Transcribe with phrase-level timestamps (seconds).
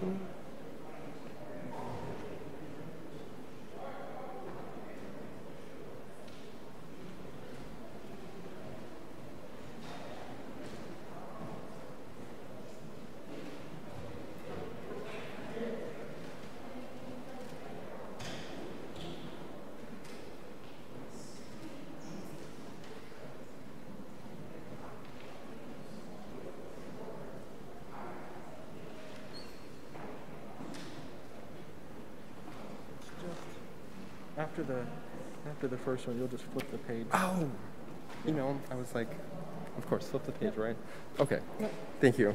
[0.00, 0.39] something?
[34.60, 37.06] After the after the first one, you'll just flip the page.
[37.14, 37.48] Oh,
[38.26, 39.08] You know, I was like,
[39.78, 40.76] of course, flip the page, right?
[41.18, 41.40] Okay.
[42.00, 42.34] Thank you.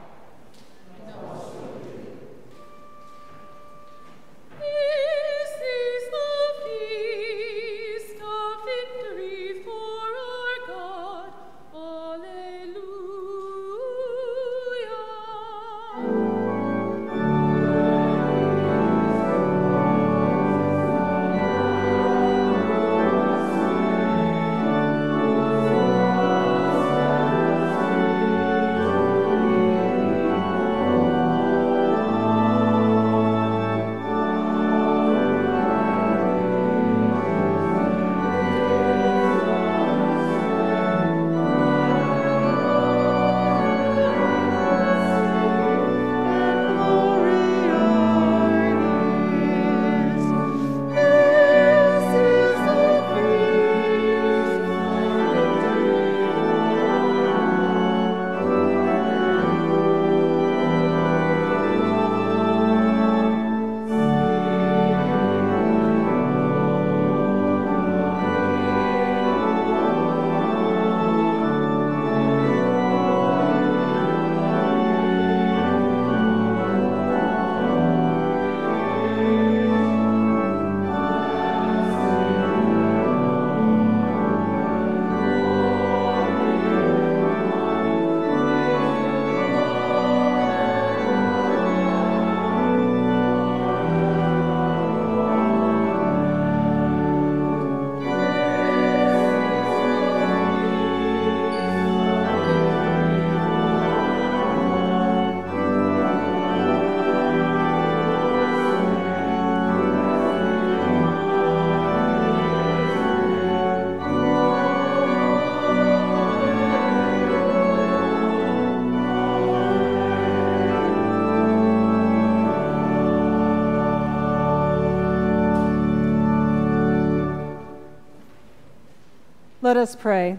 [129.71, 130.37] Let us pray.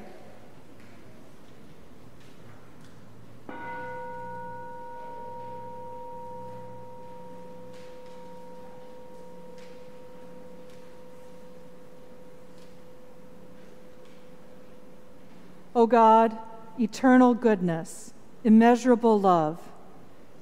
[15.74, 16.36] O God,
[16.78, 18.12] eternal goodness,
[18.44, 19.58] immeasurable love,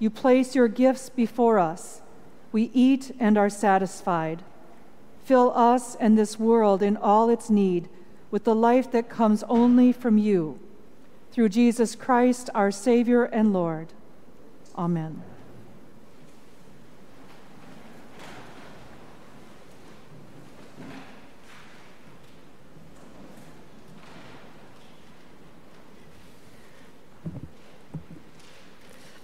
[0.00, 2.00] you place your gifts before us.
[2.50, 4.42] We eat and are satisfied.
[5.22, 7.88] Fill us and this world in all its need
[8.30, 10.58] with the life that comes only from you.
[11.32, 13.92] Through Jesus Christ, our Savior and Lord.
[14.76, 15.22] Amen.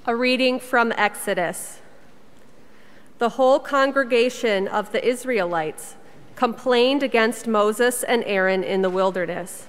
[0.08, 1.80] A reading from Exodus.
[3.18, 5.96] The whole congregation of the Israelites
[6.36, 9.66] complained against Moses and Aaron in the wilderness.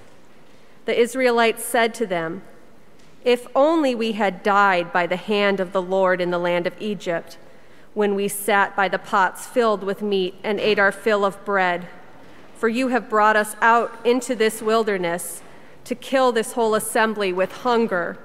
[0.85, 2.43] The Israelites said to them,
[3.23, 6.79] If only we had died by the hand of the Lord in the land of
[6.79, 7.37] Egypt,
[7.93, 11.87] when we sat by the pots filled with meat and ate our fill of bread.
[12.55, 15.41] For you have brought us out into this wilderness
[15.85, 18.19] to kill this whole assembly with hunger.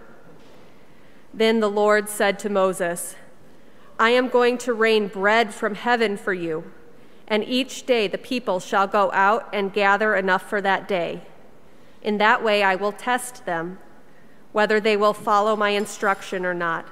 [1.32, 3.14] Then the Lord said to Moses,
[3.98, 6.64] I am going to rain bread from heaven for you
[7.32, 11.22] and each day the people shall go out and gather enough for that day.
[12.02, 13.78] In that way I will test them,
[14.52, 16.86] whether they will follow my instruction or not.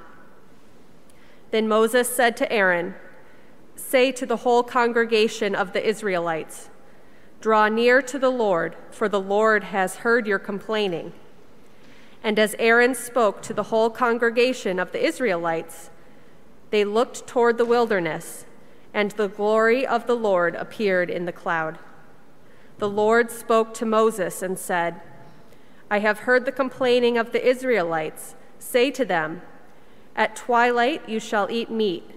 [1.51, 2.95] Then Moses said to Aaron,
[3.75, 6.71] Say to the whole congregation of the Israelites,
[7.39, 11.13] Draw near to the Lord, for the Lord has heard your complaining.
[12.23, 15.91] And as Aaron spoke to the whole congregation of the Israelites,
[16.71, 18.45] they looked toward the wilderness
[18.93, 21.79] and the glory of the Lord appeared in the cloud.
[22.77, 25.01] The Lord spoke to Moses and said,
[25.89, 28.35] I have heard the complaining of the Israelites.
[28.59, 29.41] Say to them,
[30.15, 32.09] At twilight you shall eat meat,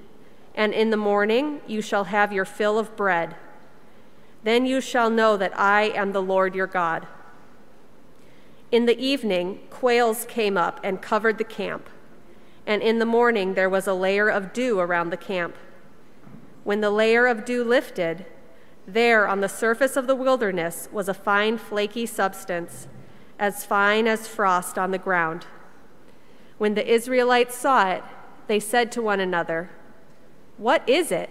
[0.55, 3.37] and in the morning you shall have your fill of bread.
[4.43, 7.07] Then you shall know that I am the Lord your God.
[8.71, 11.89] In the evening, quails came up and covered the camp,
[12.67, 15.57] and in the morning there was a layer of dew around the camp.
[16.65, 18.27] When the layer of dew lifted,
[18.87, 22.89] there on the surface of the wilderness was a fine, flaky substance,
[23.39, 25.47] as fine as frost on the ground.
[26.59, 28.03] When the Israelites saw it,
[28.47, 29.71] they said to one another,
[30.57, 31.31] What is it?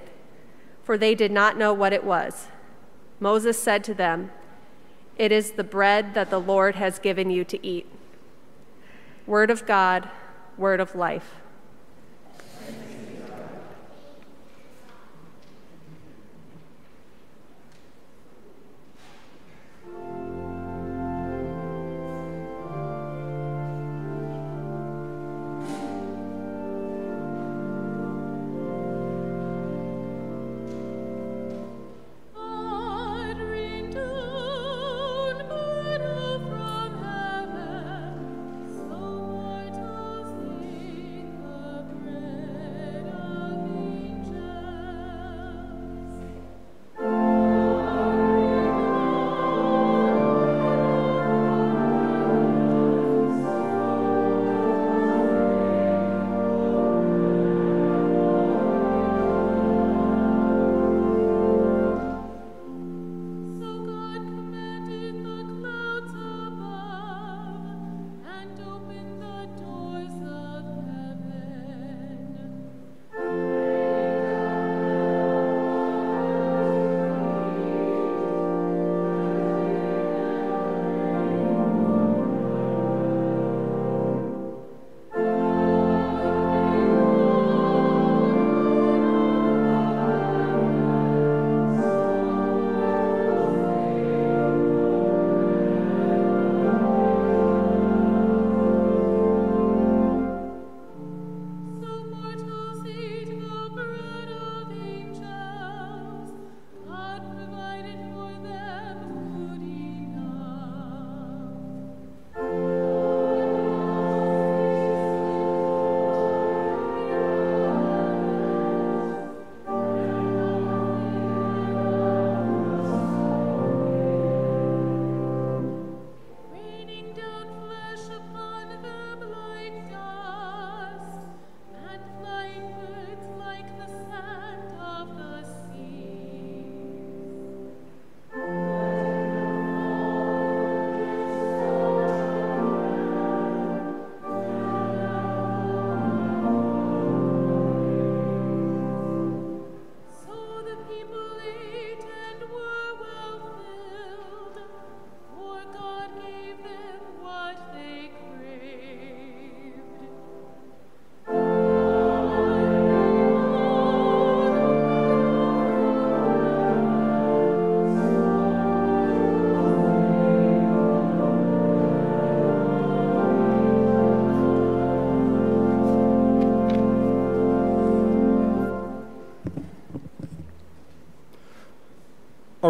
[0.83, 2.47] For they did not know what it was.
[3.19, 4.31] Moses said to them,
[5.17, 7.87] It is the bread that the Lord has given you to eat.
[9.25, 10.09] Word of God,
[10.57, 11.35] word of life.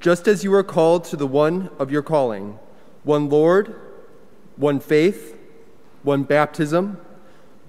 [0.00, 2.58] just as you are called to the one of your calling
[3.04, 3.74] one Lord,
[4.56, 5.38] one faith,
[6.02, 7.00] one baptism,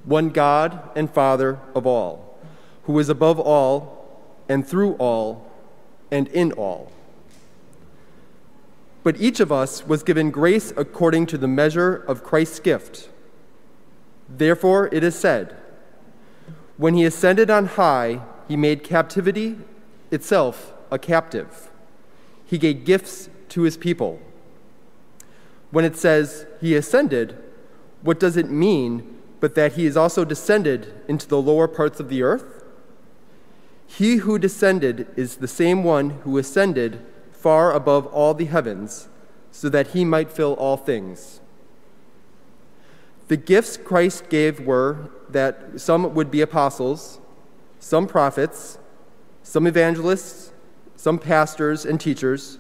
[0.03, 2.39] one God and Father of all,
[2.83, 5.51] who is above all and through all
[6.09, 6.91] and in all.
[9.03, 13.09] But each of us was given grace according to the measure of Christ's gift.
[14.27, 15.55] Therefore, it is said,
[16.77, 19.57] When he ascended on high, he made captivity
[20.09, 21.69] itself a captive
[22.47, 24.19] he gave gifts to his people.
[25.69, 27.37] When it says he ascended,
[28.01, 32.09] what does it mean but that he is also descended into the lower parts of
[32.09, 32.63] the earth?
[33.85, 39.09] He who descended is the same one who ascended far above all the heavens,
[39.51, 41.39] so that he might fill all things.
[43.27, 47.19] The gifts Christ gave were that some would be apostles,
[47.79, 48.77] some prophets,
[49.43, 50.51] some evangelists,
[50.97, 52.57] some pastors and teachers,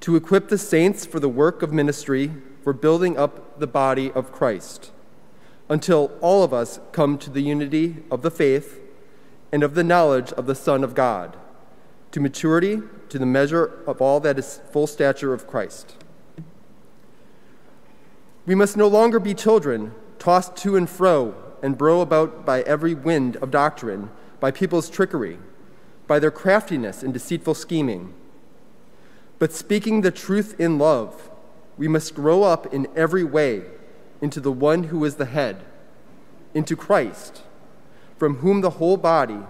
[0.00, 2.30] to equip the saints for the work of ministry,
[2.62, 4.90] for building up the body of Christ,
[5.68, 8.80] until all of us come to the unity of the faith
[9.52, 11.36] and of the knowledge of the Son of God,
[12.10, 15.94] to maturity, to the measure of all that is full stature of Christ.
[18.46, 22.94] We must no longer be children, tossed to and fro and blown about by every
[22.94, 25.38] wind of doctrine, by people's trickery
[26.06, 28.14] by their craftiness and deceitful scheming.
[29.38, 31.30] But speaking the truth in love,
[31.76, 33.62] we must grow up in every way
[34.20, 35.64] into the one who is the head,
[36.54, 37.42] into Christ,
[38.16, 39.40] from whom the whole body,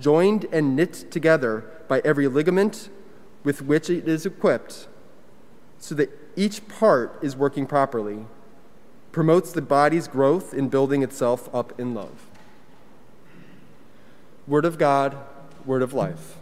[0.00, 2.88] joined and knit together by every ligament
[3.44, 4.88] with which it is equipped,
[5.78, 8.26] so that each part is working properly,
[9.10, 12.26] promotes the body's growth in building itself up in love.
[14.46, 15.16] Word of God,
[15.66, 16.36] word of life.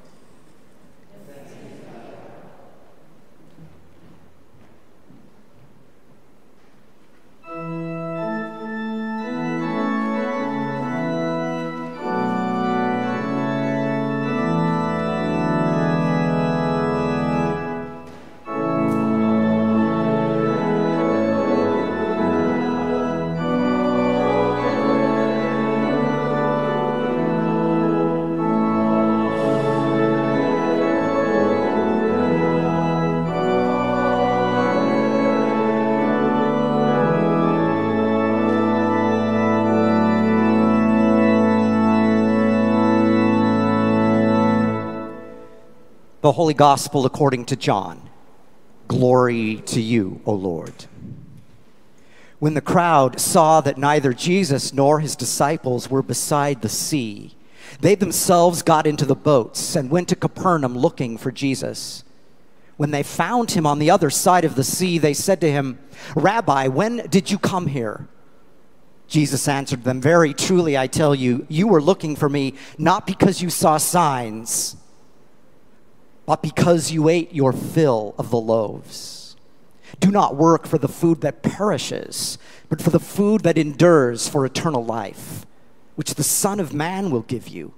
[46.41, 48.01] Holy Gospel according to John.
[48.89, 50.87] Glory to you, O Lord.
[52.39, 57.37] When the crowd saw that neither Jesus nor his disciples were beside the sea,
[57.83, 62.05] they themselves got into the boats and went to Capernaum looking for Jesus.
[62.79, 65.79] When they found him on the other side of the sea, they said to him,
[66.17, 68.09] Rabbi, when did you come here?
[69.09, 73.43] Jesus answered them, Very truly, I tell you, you were looking for me not because
[73.43, 74.77] you saw signs
[76.31, 79.35] but because you ate your fill of the loaves.
[79.99, 82.39] Do not work for the food that perishes,
[82.69, 85.45] but for the food that endures for eternal life,
[85.97, 87.75] which the Son of Man will give you.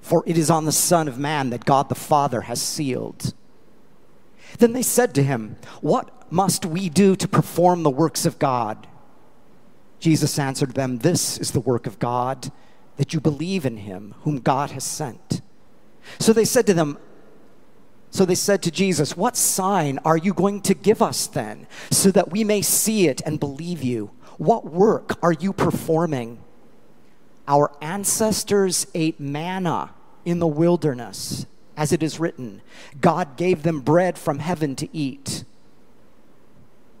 [0.00, 3.34] For it is on the Son of Man that God the Father has sealed.
[4.60, 8.86] Then they said to him, What must we do to perform the works of God?
[9.98, 12.52] Jesus answered them, This is the work of God,
[12.98, 15.40] that you believe in him whom God has sent.
[16.20, 16.96] So they said to them,
[18.10, 22.10] so they said to Jesus, What sign are you going to give us then, so
[22.10, 24.10] that we may see it and believe you?
[24.36, 26.42] What work are you performing?
[27.46, 29.90] Our ancestors ate manna
[30.24, 31.46] in the wilderness,
[31.76, 32.62] as it is written
[33.00, 35.44] God gave them bread from heaven to eat.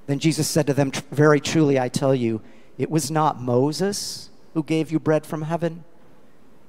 [0.06, 2.40] Then Jesus said to them, Very truly, I tell you,
[2.78, 5.84] it was not Moses who gave you bread from heaven,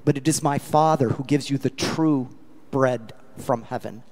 [0.03, 2.29] but it is my Father who gives you the true
[2.69, 4.03] bread from heaven.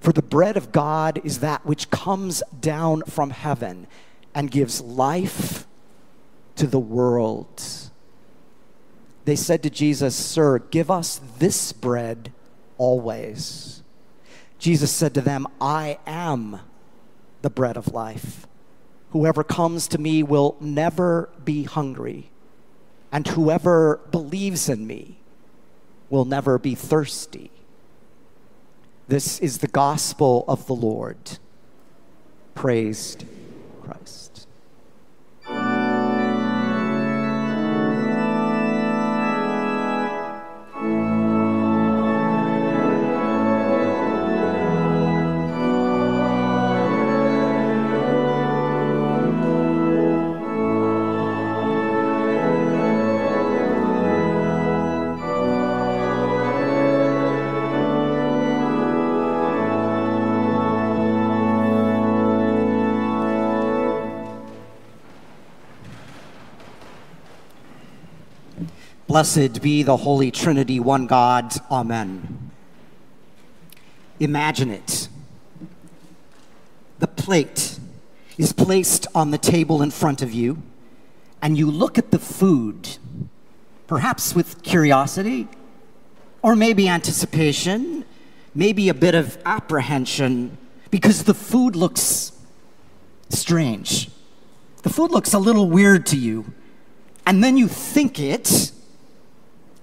[0.00, 3.86] For the bread of God is that which comes down from heaven
[4.34, 5.66] and gives life
[6.56, 7.62] to the world.
[9.26, 12.32] They said to Jesus, Sir, give us this bread
[12.78, 13.82] always.
[14.58, 16.60] Jesus said to them, I am
[17.42, 18.46] the bread of life.
[19.10, 22.30] Whoever comes to me will never be hungry,
[23.10, 25.18] and whoever believes in me
[26.10, 27.49] will never be thirsty.
[29.10, 31.40] This is the gospel of the Lord.
[32.54, 33.24] Praised
[33.82, 34.19] Christ.
[69.10, 71.52] Blessed be the Holy Trinity, one God.
[71.68, 72.52] Amen.
[74.20, 75.08] Imagine it.
[77.00, 77.80] The plate
[78.38, 80.62] is placed on the table in front of you,
[81.42, 82.98] and you look at the food,
[83.88, 85.48] perhaps with curiosity,
[86.40, 88.04] or maybe anticipation,
[88.54, 90.56] maybe a bit of apprehension,
[90.92, 92.30] because the food looks
[93.28, 94.08] strange.
[94.82, 96.52] The food looks a little weird to you.
[97.26, 98.70] And then you think it,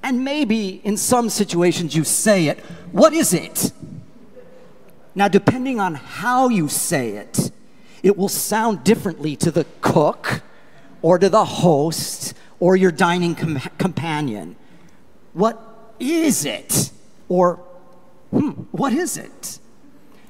[0.07, 2.59] and maybe in some situations you say it.
[2.93, 3.73] What is it?
[5.13, 7.51] Now, depending on how you say it,
[8.03, 10.43] it will sound differently to the cook
[11.01, 14.55] or to the host or your dining com- companion.
[15.33, 15.59] What
[15.99, 16.89] is it?
[17.27, 17.55] Or,
[18.31, 19.59] hmm, what is it?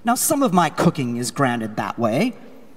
[0.04, 2.34] Now, some of my cooking is granted that way,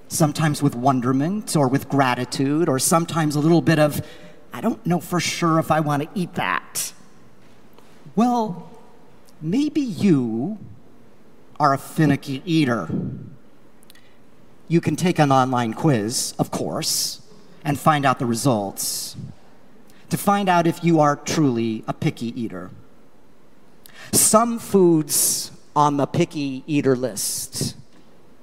[0.09, 4.07] sometimes with wonderment or with gratitude, or sometimes a little bit of
[4.53, 6.93] I don't know for sure if I want to eat that.
[8.17, 8.71] Well,
[9.41, 10.59] maybe you
[11.59, 12.89] are a finicky eater.
[14.69, 17.23] You can take an online quiz, of course,
[17.65, 19.17] and find out the results
[20.11, 22.71] to find out if you are truly a picky eater.
[24.13, 27.77] Some foods on the picky eater list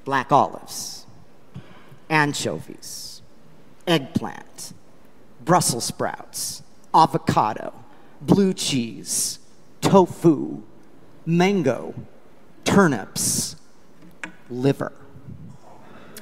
[0.06, 1.06] black olives,
[2.10, 3.22] anchovies,
[3.86, 4.46] eggplant,
[5.48, 6.62] Brussels sprouts,
[6.94, 7.74] avocado,
[8.22, 9.40] blue cheese,
[9.80, 10.62] tofu,
[11.26, 11.96] mango,
[12.66, 13.56] turnips,
[14.50, 14.92] liver.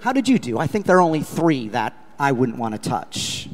[0.01, 0.59] How did you do?
[0.59, 3.49] I think there are only three that I wouldn't want to touch.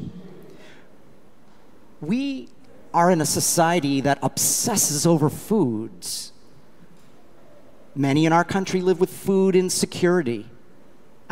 [2.02, 2.50] We
[2.92, 6.32] are in a society that obsesses over foods.
[7.94, 10.50] Many in our country live with food insecurity.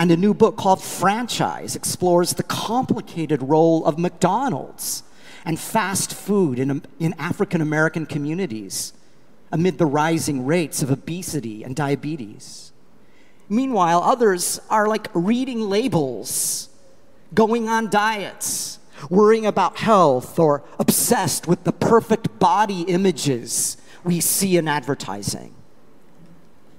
[0.01, 5.03] And a new book called Franchise explores the complicated role of McDonald's
[5.45, 8.95] and fast food in, in African American communities
[9.53, 12.73] amid the rising rates of obesity and diabetes.
[13.51, 16.71] Meanwhile, others are like reading labels,
[17.35, 18.79] going on diets,
[19.11, 25.55] worrying about health, or obsessed with the perfect body images we see in advertising.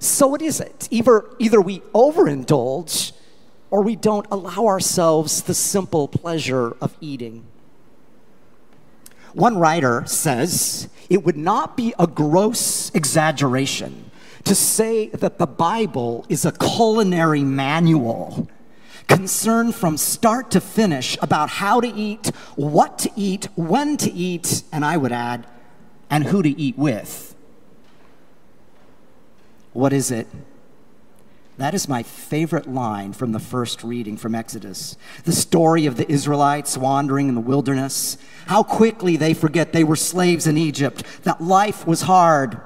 [0.01, 0.87] So, what is it?
[0.89, 3.11] Either, either we overindulge
[3.69, 7.45] or we don't allow ourselves the simple pleasure of eating.
[9.33, 14.09] One writer says it would not be a gross exaggeration
[14.43, 18.49] to say that the Bible is a culinary manual
[19.07, 24.63] concerned from start to finish about how to eat, what to eat, when to eat,
[24.71, 25.45] and I would add,
[26.09, 27.30] and who to eat with.
[29.73, 30.27] What is it?
[31.57, 34.97] That is my favorite line from the first reading from Exodus.
[35.25, 39.95] The story of the Israelites wandering in the wilderness, how quickly they forget they were
[39.95, 42.60] slaves in Egypt, that life was hard.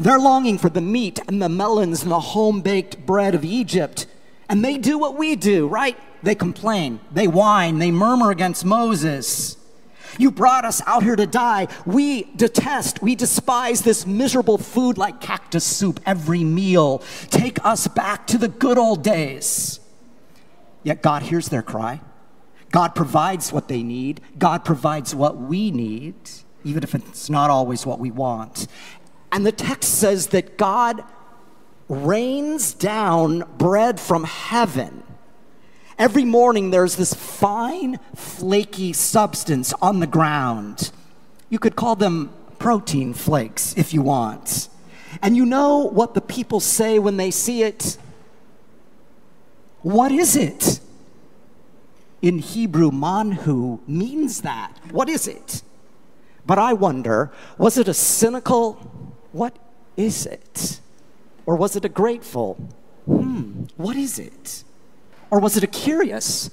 [0.00, 4.06] They're longing for the meat and the melons and the home baked bread of Egypt.
[4.48, 5.98] And they do what we do, right?
[6.22, 9.56] They complain, they whine, they murmur against Moses.
[10.18, 11.68] You brought us out here to die.
[11.84, 17.02] We detest, we despise this miserable food like cactus soup every meal.
[17.30, 19.80] Take us back to the good old days.
[20.82, 22.00] Yet God hears their cry.
[22.70, 24.20] God provides what they need.
[24.38, 26.14] God provides what we need,
[26.64, 28.66] even if it's not always what we want.
[29.32, 31.02] And the text says that God
[31.88, 35.02] rains down bread from heaven
[35.98, 40.90] Every morning, there's this fine, flaky substance on the ground.
[41.48, 44.68] You could call them protein flakes if you want.
[45.22, 47.96] And you know what the people say when they see it?
[49.80, 50.80] What is it?
[52.20, 54.76] In Hebrew, manhu means that.
[54.90, 55.62] What is it?
[56.44, 58.74] But I wonder was it a cynical,
[59.32, 59.56] what
[59.96, 60.80] is it?
[61.46, 62.54] Or was it a grateful,
[63.06, 64.64] hmm, what is it?
[65.30, 66.50] Or was it a curious,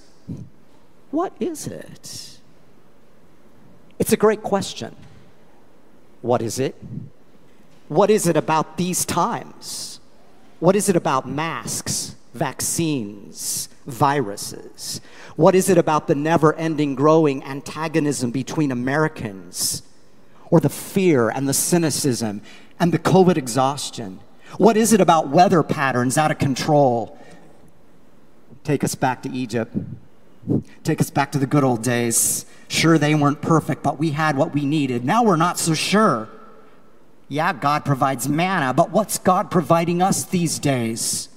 [1.11, 2.39] what is it?
[3.99, 4.95] It's a great question.
[6.21, 6.75] What is it?
[7.87, 9.99] What is it about these times?
[10.59, 15.01] What is it about masks, vaccines, viruses?
[15.35, 19.83] What is it about the never ending growing antagonism between Americans?
[20.49, 22.41] Or the fear and the cynicism
[22.79, 24.19] and the COVID exhaustion?
[24.57, 27.19] What is it about weather patterns out of control?
[28.63, 29.75] Take us back to Egypt.
[30.83, 32.45] Take us back to the good old days.
[32.67, 35.05] Sure, they weren't perfect, but we had what we needed.
[35.05, 36.29] Now we're not so sure.
[37.29, 41.29] Yeah, God provides manna, but what's God providing us these days?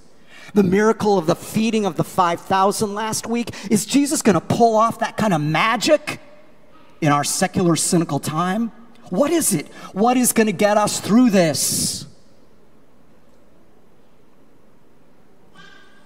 [0.54, 4.76] The miracle of the feeding of the 5,000 last week, is Jesus going to pull
[4.76, 6.20] off that kind of magic
[7.00, 8.72] in our secular, cynical time?
[9.10, 9.68] What is it?
[9.92, 12.05] What is going to get us through this?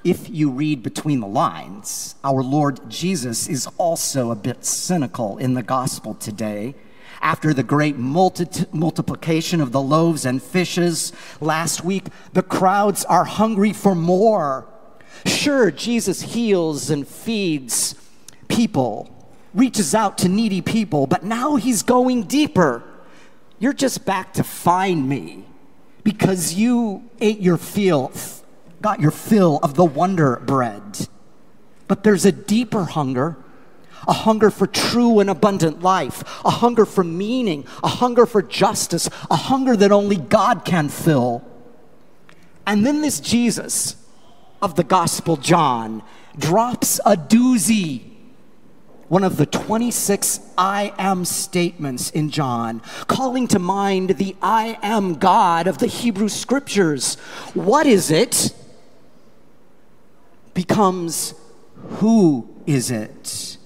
[0.04, 5.54] If you read between the lines, our Lord Jesus is also a bit cynical in
[5.54, 6.74] the gospel today.
[7.20, 13.24] After the great multi- multiplication of the loaves and fishes last week, the crowds are
[13.24, 14.66] hungry for more.
[15.26, 17.94] Sure, Jesus heals and feeds
[18.48, 22.82] people, reaches out to needy people, but now he's going deeper.
[23.58, 25.44] You're just back to find me
[26.04, 28.39] because you ate your filth
[28.80, 31.08] got your fill of the wonder bread.
[31.88, 33.36] But there's a deeper hunger
[34.08, 39.08] a hunger for true and abundant life, a hunger for meaning, a hunger for justice,
[39.30, 41.44] a hunger that only God can fill.
[42.66, 43.96] And then this Jesus
[44.62, 46.02] of the Gospel John
[46.38, 48.06] drops a doozy
[49.08, 55.16] one of the 26 I am statements in John, calling to mind the I am
[55.16, 57.16] God of the Hebrew scriptures.
[57.52, 58.54] What is it?
[60.60, 61.32] Becomes
[62.00, 63.56] who is it?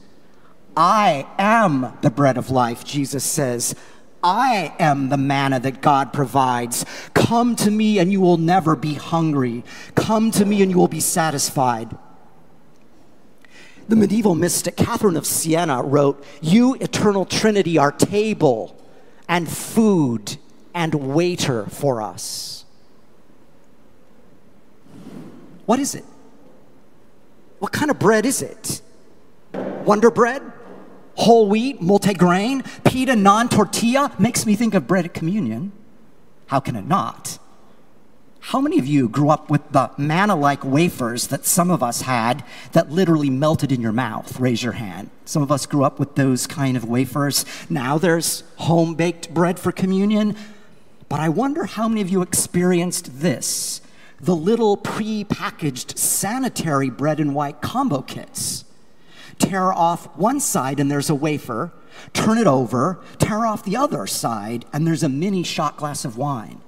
[0.76, 3.74] I am the bread of life, Jesus says.
[4.22, 6.86] I am the manna that God provides.
[7.12, 9.64] Come to me and you will never be hungry.
[9.96, 11.98] Come to me and you will be satisfied.
[13.88, 18.80] The medieval mystic Catherine of Siena wrote, You, eternal Trinity, are table
[19.28, 20.36] and food
[20.72, 22.64] and waiter for us.
[25.66, 26.04] What is it?
[27.64, 28.82] What kind of bread is it?
[29.86, 30.42] Wonder bread?
[31.14, 34.14] Whole wheat, multigrain, pita, naan tortilla?
[34.18, 35.72] Makes me think of bread at communion.
[36.48, 37.38] How can it not?
[38.40, 42.02] How many of you grew up with the manna like wafers that some of us
[42.02, 44.38] had that literally melted in your mouth?
[44.38, 45.08] Raise your hand.
[45.24, 47.46] Some of us grew up with those kind of wafers.
[47.70, 50.36] Now there's home baked bread for communion.
[51.08, 53.80] But I wonder how many of you experienced this
[54.24, 58.64] the little pre packaged sanitary bread and white combo kits.
[59.38, 61.72] Tear off one side and there's a wafer,
[62.12, 66.16] turn it over, tear off the other side, and there's a mini shot glass of
[66.16, 66.60] wine.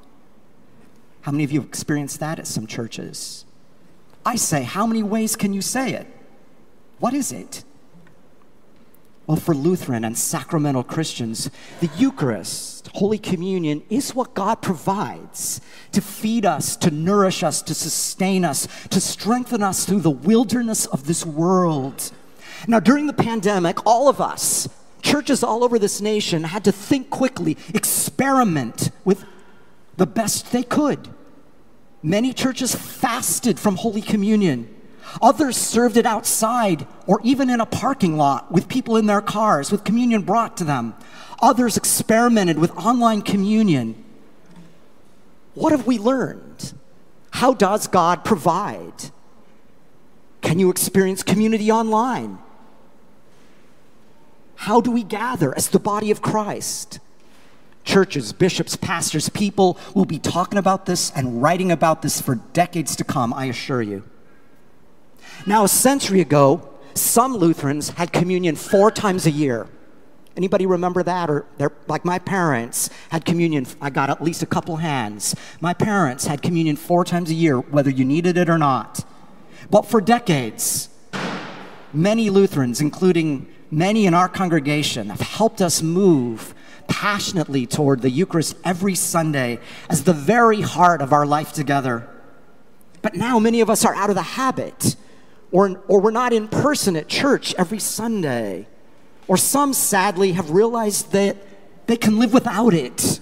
[1.22, 3.44] How many of you have experienced that at some churches?
[4.24, 6.06] I say, how many ways can you say it?
[6.98, 7.64] What is it?
[9.26, 11.50] Well, for Lutheran and sacramental Christians,
[11.80, 15.60] the Eucharist, Holy Communion, is what God provides
[15.92, 20.86] to feed us, to nourish us, to sustain us, to strengthen us through the wilderness
[20.86, 22.12] of this world.
[22.66, 24.68] Now, during the pandemic, all of us,
[25.02, 29.24] churches all over this nation, had to think quickly, experiment with
[29.96, 31.08] the best they could.
[32.02, 34.72] Many churches fasted from Holy Communion.
[35.22, 39.70] Others served it outside or even in a parking lot with people in their cars
[39.70, 40.94] with communion brought to them.
[41.40, 44.02] Others experimented with online communion.
[45.54, 46.74] What have we learned?
[47.30, 49.10] How does God provide?
[50.40, 52.38] Can you experience community online?
[54.56, 57.00] How do we gather as the body of Christ?
[57.86, 62.96] churches, bishops, pastors, people will be talking about this and writing about this for decades
[62.96, 64.02] to come, I assure you.
[65.46, 69.68] Now, a century ago, some Lutherans had communion four times a year.
[70.36, 71.30] Anybody remember that?
[71.30, 71.46] Or
[71.88, 73.66] like my parents had communion.
[73.80, 75.34] I got at least a couple hands.
[75.60, 79.04] My parents had communion four times a year, whether you needed it or not.
[79.70, 80.90] But for decades,
[81.92, 86.54] many Lutherans, including many in our congregation, have helped us move
[86.86, 89.58] passionately toward the Eucharist every Sunday
[89.88, 92.08] as the very heart of our life together.
[93.02, 94.96] But now many of us are out of the habit,
[95.50, 98.68] or, or we're not in person at church every Sunday.
[99.28, 101.36] Or some sadly have realized that
[101.86, 103.20] they can live without it.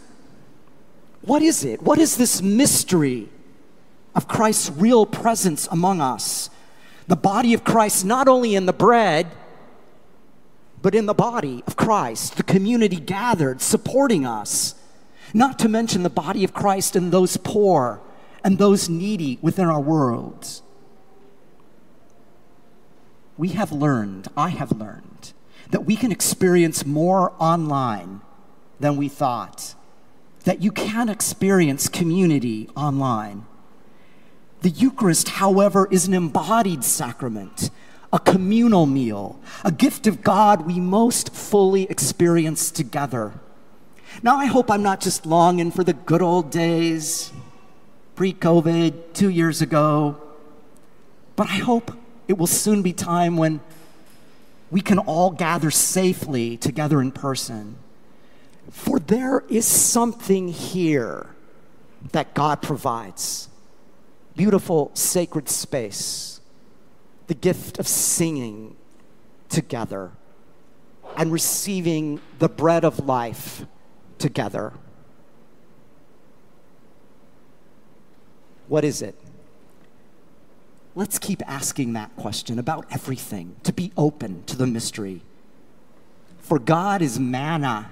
[1.23, 1.83] What is it?
[1.83, 3.29] What is this mystery
[4.15, 6.51] of Christ's real presence among us?
[7.07, 9.31] The body of Christ, not only in the bread,
[10.83, 14.75] but in the body of Christ, the community gathered supporting us,
[15.33, 18.01] not to mention the body of Christ and those poor
[18.45, 20.61] and those needy within our world.
[23.39, 25.14] We have learned, I have learned,
[25.71, 28.21] that we can experience more online
[28.81, 29.75] than we thought,
[30.45, 33.47] that you can experience community online.
[34.63, 37.71] The Eucharist, however, is an embodied sacrament
[38.15, 43.33] a communal meal, a gift of God we most fully experience together.
[44.23, 47.33] Now, I hope I'm not just longing for the good old days,
[48.15, 50.17] pre COVID, two years ago,
[51.35, 51.91] but I hope
[52.29, 53.61] it will soon be time when
[54.75, 57.77] we can all gather safely together in person.
[58.73, 61.29] For there is something here
[62.11, 63.49] that God provides
[64.35, 66.41] beautiful, sacred space
[67.29, 68.75] the gift of singing
[69.49, 70.11] together
[71.17, 73.65] and receiving the bread of life
[74.19, 74.73] together.
[78.67, 79.15] What is it?
[80.95, 85.23] Let's keep asking that question about everything, to be open to the mystery.
[86.39, 87.91] For God is manna,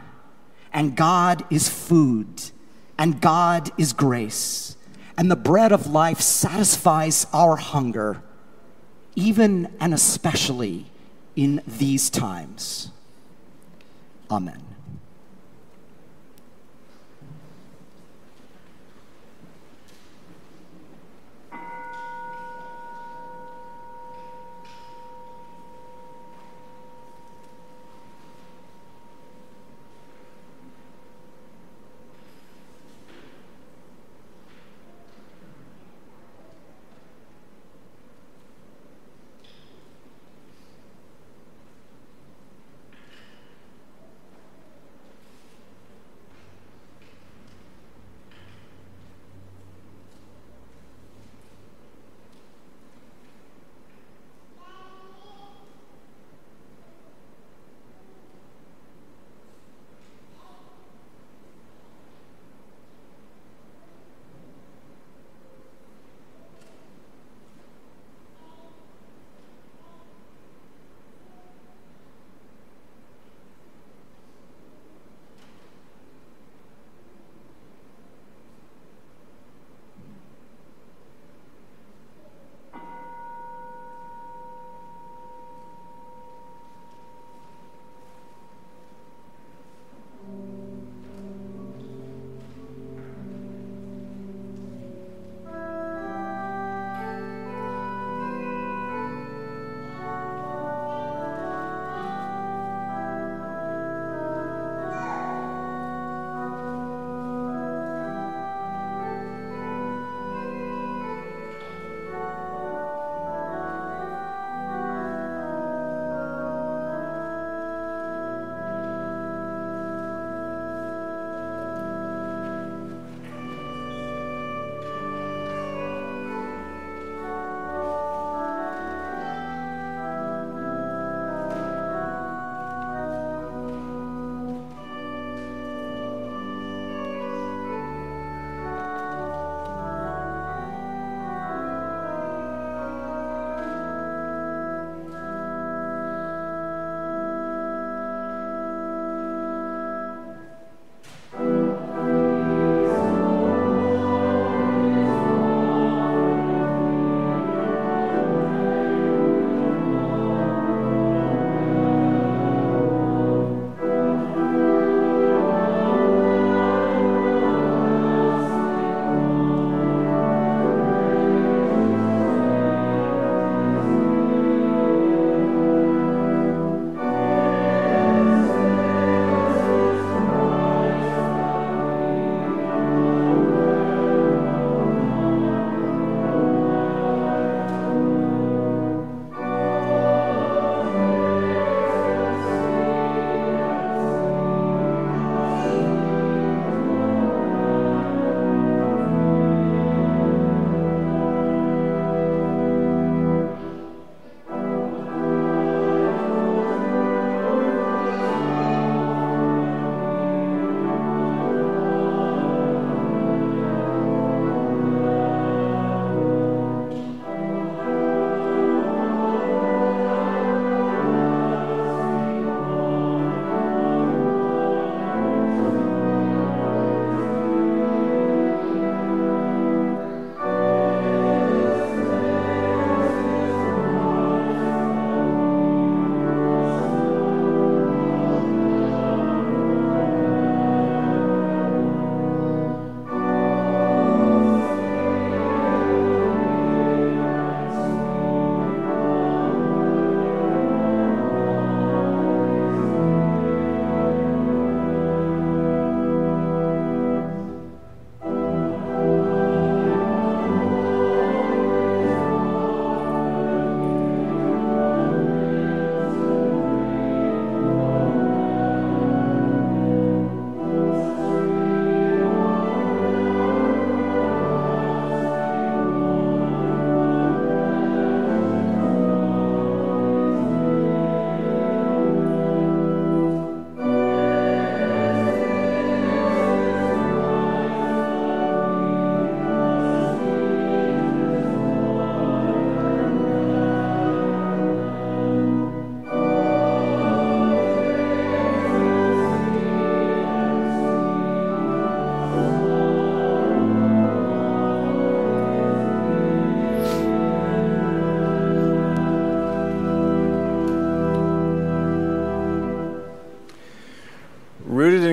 [0.73, 2.51] and God is food,
[2.99, 4.77] and God is grace,
[5.17, 8.23] and the bread of life satisfies our hunger
[9.15, 10.87] even and especially
[11.37, 12.91] in these times.
[14.31, 14.72] Amen.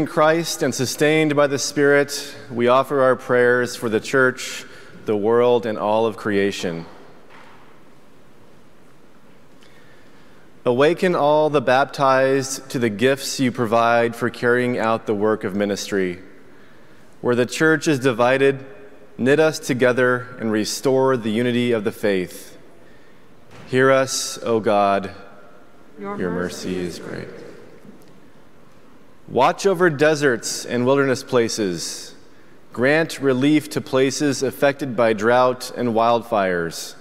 [0.10, 4.66] Christ and sustained by the Spirit, we offer our prayers for the church,
[5.06, 6.88] the world, and all of creation.
[10.66, 15.56] Awaken all the baptized to the gifts you provide for carrying out the work of
[15.56, 16.20] ministry.
[17.22, 18.66] Where the church is divided,
[19.16, 22.58] knit us together and restore the unity of the faith.
[23.68, 25.12] Hear us, O God.
[26.00, 27.28] Your, Your mercy, mercy is great.
[29.30, 32.16] Watch over deserts and wilderness places.
[32.74, 36.96] Grant relief to places affected by drought and wildfires.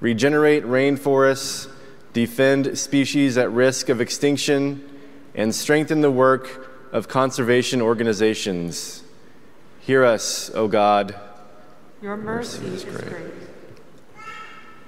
[0.00, 1.68] Regenerate rainforests
[2.14, 4.82] defend species at risk of extinction,
[5.34, 9.02] and strengthen the work of conservation organizations.
[9.80, 11.14] Hear us, O God.
[12.00, 13.08] Your mercy, is great.
[13.08, 13.32] great.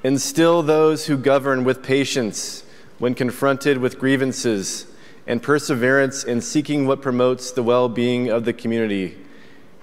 [0.02, 2.64] Instill those who govern with patience
[2.98, 4.86] when confronted with grievances
[5.26, 9.16] and perseverance in seeking what promotes the well being of the community.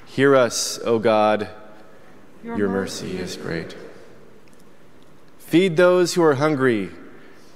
[0.06, 1.50] Hear us, O God.
[2.44, 3.76] Your, Your mercy, mercy is great.
[5.40, 6.92] Feed those who are hungry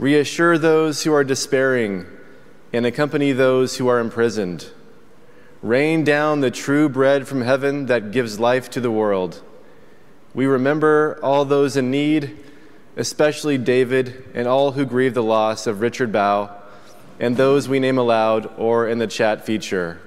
[0.02, 2.08] Reassure those who are despairing
[2.74, 4.72] and accompany those who are imprisoned.
[5.62, 9.44] Rain down the true bread from heaven that gives life to the world.
[10.34, 12.36] We remember all those in need,
[12.98, 16.61] especially David and all who grieve the loss of Richard Bow,
[17.22, 20.02] and those we name aloud or in the chat feature.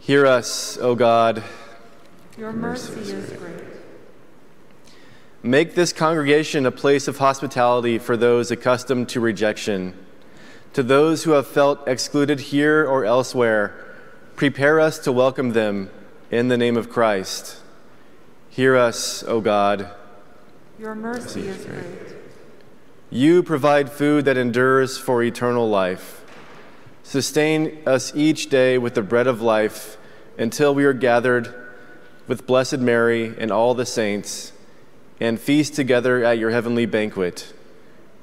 [0.00, 1.44] Hear us, O God.
[2.36, 3.62] Your mercy is great.
[5.40, 9.94] Make this congregation a place of hospitality for those accustomed to rejection.
[10.72, 13.72] To those who have felt excluded here or elsewhere,
[14.34, 15.90] prepare us to welcome them
[16.30, 17.60] in the name of Christ.
[18.50, 19.90] Hear us, O God.
[20.78, 22.16] Your mercy is great.
[23.10, 26.24] You provide food that endures for eternal life.
[27.02, 29.96] Sustain us each day with the bread of life
[30.36, 31.54] until we are gathered
[32.26, 34.52] with Blessed Mary and all the saints
[35.18, 37.52] and feast together at your heavenly banquet.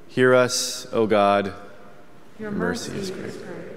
[0.08, 1.54] Hear us, O God.
[2.40, 3.26] Your mercy, mercy is great.
[3.26, 3.75] Is great.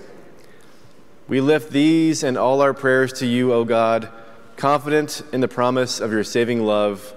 [1.29, 4.11] We lift these and all our prayers to you, O God,
[4.57, 7.15] confident in the promise of your saving love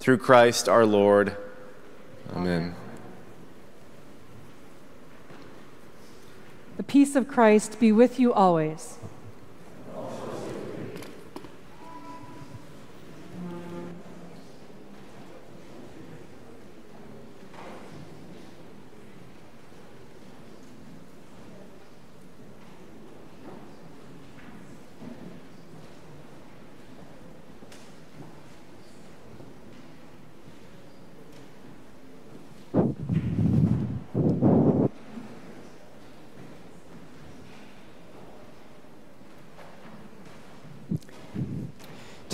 [0.00, 1.34] through Christ our Lord.
[2.36, 2.74] Amen.
[6.76, 8.98] The peace of Christ be with you always.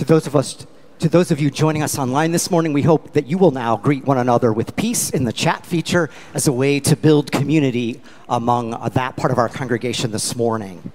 [0.01, 0.65] To those of us
[0.97, 3.77] to those of you joining us online this morning, we hope that you will now
[3.77, 8.01] greet one another with peace in the chat feature as a way to build community
[8.27, 10.91] among that part of our congregation this morning.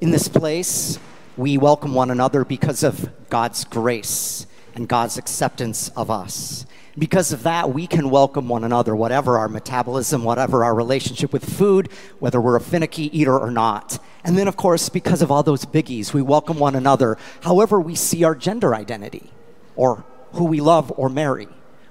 [0.00, 0.98] In this place,
[1.36, 6.66] we welcome one another because of God's grace and God's acceptance of us.
[6.98, 11.48] Because of that, we can welcome one another, whatever our metabolism, whatever our relationship with
[11.48, 14.02] food, whether we're a finicky eater or not.
[14.28, 17.94] And then, of course, because of all those biggies, we welcome one another, however we
[17.94, 19.30] see our gender identity,
[19.74, 21.48] or who we love or marry,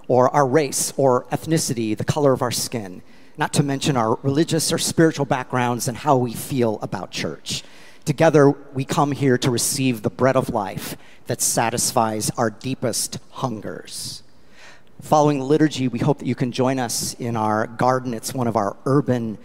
[0.07, 3.01] or our race or ethnicity, the color of our skin,
[3.37, 7.63] not to mention our religious or spiritual backgrounds and how we feel about church.
[8.05, 14.21] Together, we come here to receive the bread of life that satisfies our deepest hungers.
[15.01, 18.13] Following the liturgy, we hope that you can join us in our garden.
[18.13, 19.39] It's one of our urban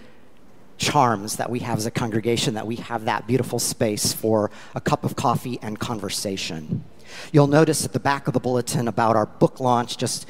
[0.82, 4.80] charms that we have as a congregation, that we have that beautiful space for a
[4.80, 6.82] cup of coffee and conversation.
[7.30, 9.96] You'll notice at the back of the bulletin about our book launch.
[9.96, 10.26] Just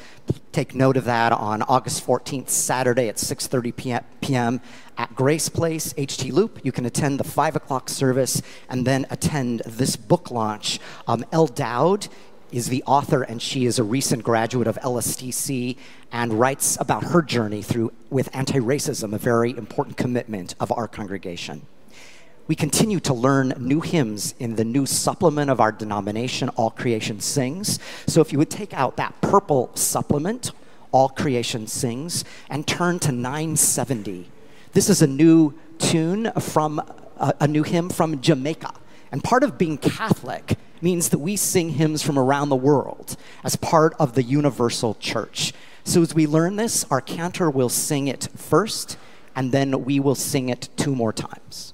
[0.51, 4.61] take note of that on August 14th, Saturday at 6:30 p.m.
[4.97, 6.59] at Grace Place, HT Loop.
[6.63, 10.79] You can attend the five o'clock service and then attend this book launch.
[11.07, 11.25] Um,
[11.55, 12.09] Dowd
[12.53, 15.75] is the author, and she is a recent graduate of LSTC
[16.11, 21.65] and writes about her journey through with anti-racism, a very important commitment of our congregation.
[22.47, 27.19] We continue to learn new hymns in the new supplement of our denomination, All Creation
[27.21, 27.79] Sings.
[28.05, 30.51] So if you would take out that purple supplement,
[30.91, 34.29] All Creation Sings, and turn to 970.
[34.73, 36.79] This is a new tune from
[37.17, 38.73] a, a new hymn from Jamaica.
[39.11, 43.55] And part of being Catholic means that we sing hymns from around the world as
[43.55, 45.53] part of the universal church.
[45.85, 48.97] So as we learn this, our cantor will sing it first,
[49.35, 51.73] and then we will sing it two more times.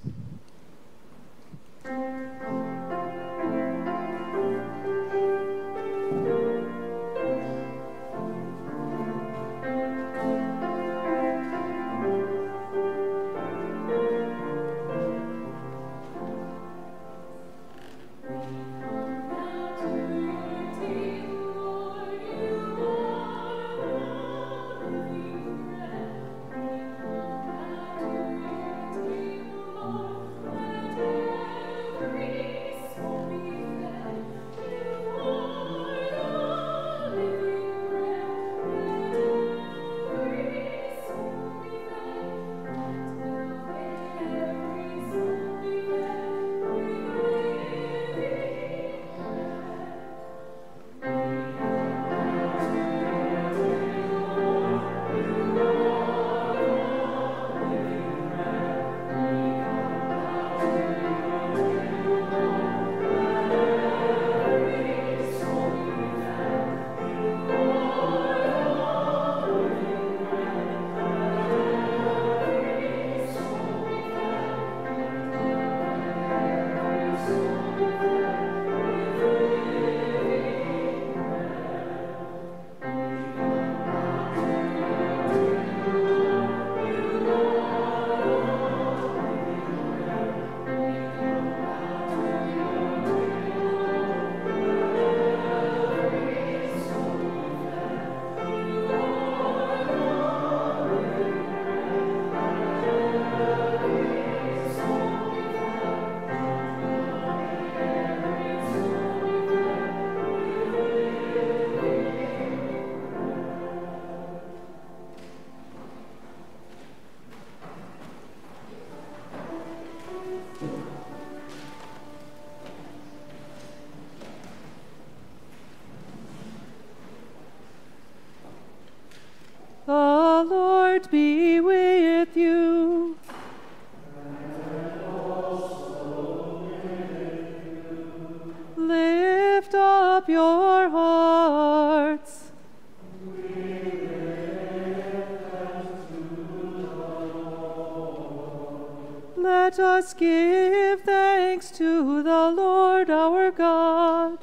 [149.70, 154.40] Let us give thanks to the Lord our God.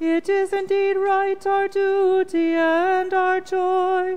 [0.00, 4.16] It is indeed right, our duty and our joy,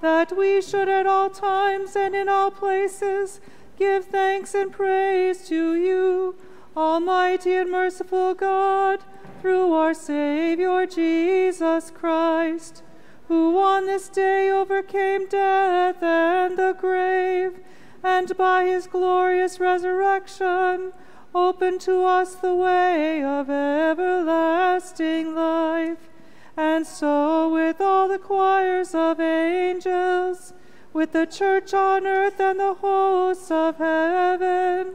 [0.00, 3.40] that we should at all times and in all places
[3.76, 6.36] give thanks and praise to you,
[6.76, 9.00] Almighty and merciful God,
[9.44, 12.82] through our Savior Jesus Christ,
[13.28, 17.60] who on this day overcame death and the grave,
[18.02, 20.94] and by his glorious resurrection
[21.34, 26.08] open to us the way of everlasting life.
[26.56, 30.54] And so, with all the choirs of angels,
[30.94, 34.94] with the church on earth and the hosts of heaven,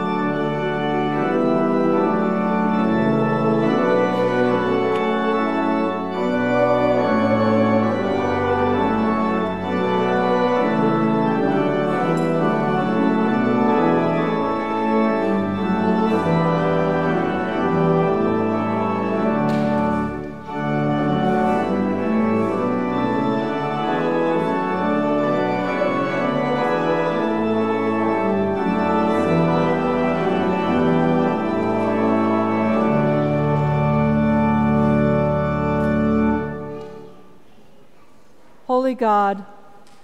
[39.01, 39.47] God,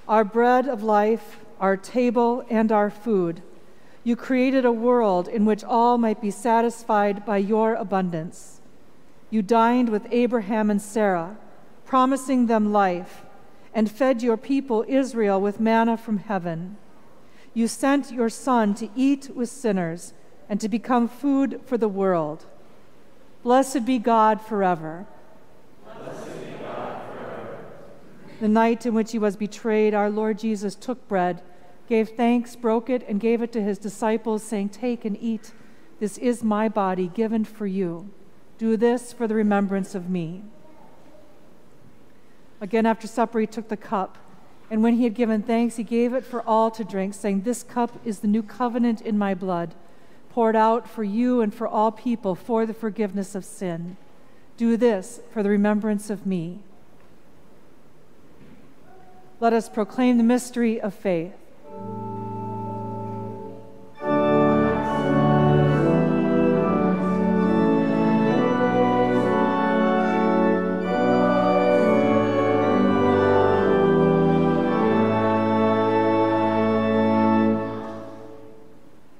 [0.08, 3.44] our bread of life, our table, and our food,
[4.04, 8.60] you created a world in which all might be satisfied by your abundance.
[9.30, 11.38] You dined with Abraham and Sarah,
[11.86, 13.22] promising them life,
[13.72, 16.78] and fed your people Israel with manna from heaven.
[17.54, 20.14] You sent your Son to eat with sinners
[20.50, 22.46] and to become food for the world.
[23.44, 25.06] Blessed be God forever.
[28.40, 31.42] The night in which he was betrayed, our Lord Jesus took bread,
[31.90, 35.54] gave thanks, broke it, and gave it to his disciples, saying, Take and eat.
[36.00, 38.10] This is my body given for you.
[38.60, 40.44] Do this for the remembrance of me.
[42.62, 44.18] Again, after supper, he took the cup,
[44.70, 47.64] and when he had given thanks, he gave it for all to drink, saying, This
[47.64, 49.74] cup is the new covenant in my blood,
[50.30, 53.98] poured out for you and for all people for the forgiveness of sin.
[54.58, 56.60] Do this for the remembrance of me.
[59.40, 61.32] Let us proclaim the mystery of faith.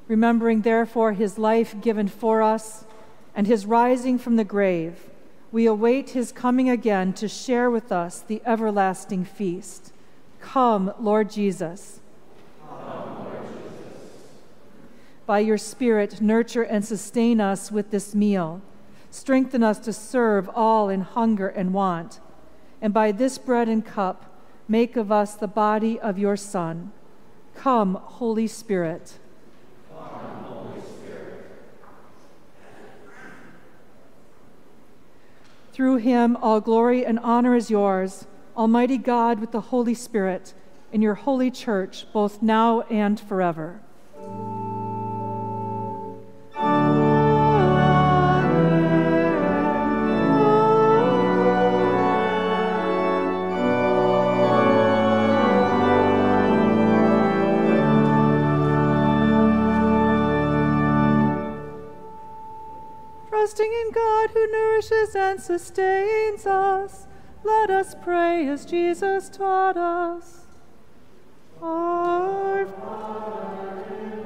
[0.08, 2.86] Remembering, therefore, his life given for us
[3.36, 5.12] and his rising from the grave,
[5.52, 9.94] we await his coming again to share with us the everlasting feast.
[10.40, 12.00] Come, Lord Jesus.
[12.68, 14.22] Come, Lord Jesus.
[15.26, 18.62] By your Spirit, nurture and sustain us with this meal.
[19.12, 22.20] Strengthen us to serve all in hunger and want.
[22.82, 24.26] And by this bread and cup,
[24.68, 26.92] make of us the body of your Son.
[27.56, 29.14] Come, Holy Spirit.
[35.74, 38.26] Through him, all glory and honor is yours,
[38.58, 40.56] Almighty God, with the Holy Spirit,
[40.92, 43.82] in your holy church, both now and forever.
[63.30, 67.06] Trusting in God who nourishes and sustains us,
[67.48, 70.42] let us pray as Jesus taught us.
[71.62, 74.17] Our of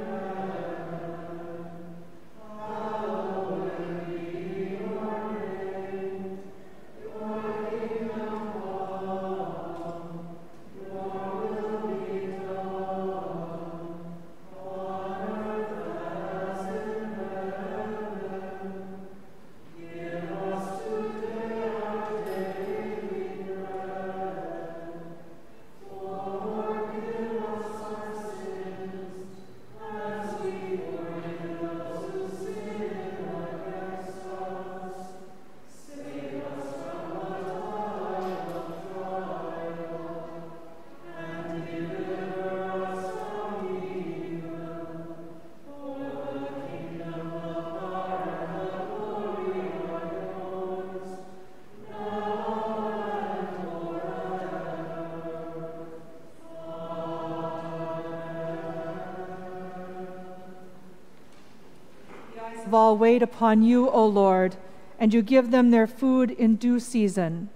[63.34, 64.58] upon you, O Lord,
[65.00, 67.50] and you give them their food in due season.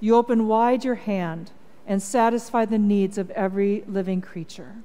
[0.00, 1.50] You open wide your hand
[1.86, 4.76] and satisfy the needs of every living creature.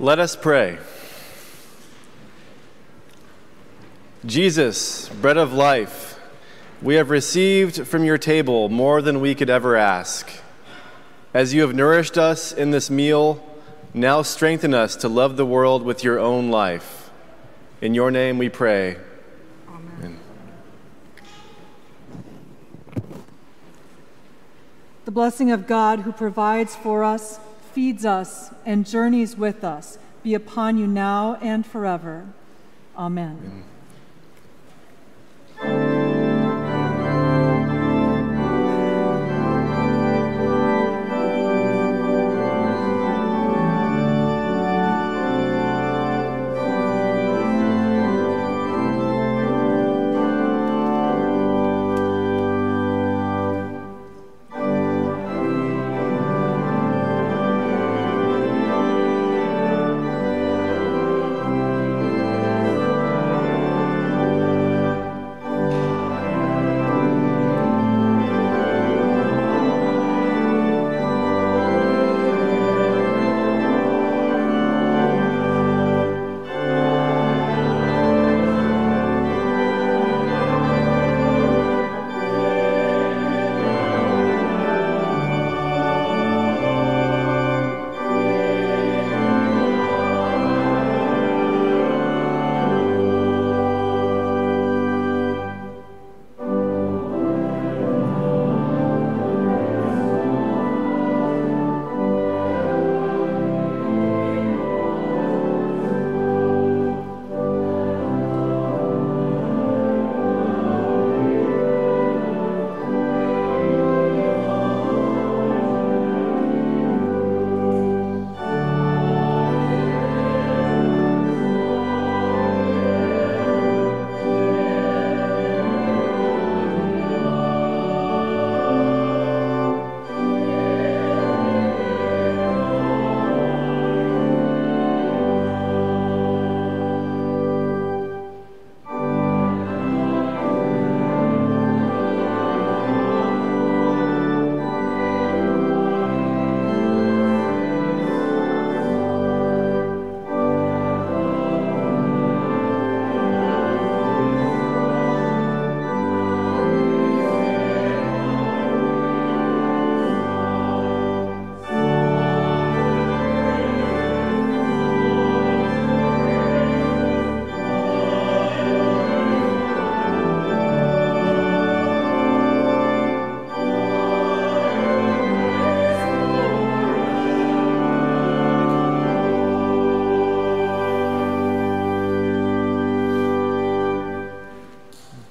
[0.00, 0.78] Let us pray.
[4.24, 6.18] Jesus, bread of life,
[6.80, 10.30] we have received from your table more than we could ever ask.
[11.34, 13.46] As you have nourished us in this meal,
[13.92, 17.10] now strengthen us to love the world with your own life.
[17.82, 18.96] In your name we pray.
[19.68, 20.18] Amen.
[25.04, 27.38] The blessing of God who provides for us,
[27.72, 32.26] feeds us, and journeys with us be upon you now and forever.
[32.96, 33.64] Amen.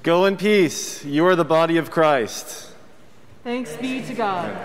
[0.09, 1.05] Go in peace.
[1.05, 2.71] You are the body of Christ.
[3.43, 4.58] Thanks be to God.